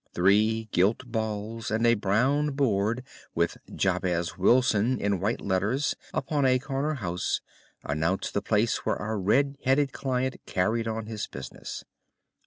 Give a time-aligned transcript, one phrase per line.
[0.15, 3.03] Three gilt balls and a brown board
[3.35, 7.39] with "JABEZ WILSON" in white letters, upon a corner house,
[7.83, 11.83] announced the place where our red headed client carried on his business.